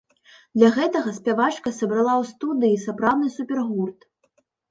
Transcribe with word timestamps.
Для 0.59 0.69
гэтага 0.77 1.11
спявачка 1.17 1.73
сабрала 1.81 2.13
ў 2.21 2.23
студыі 2.31 2.81
сапраўдны 2.85 3.29
супергурт. 3.37 3.99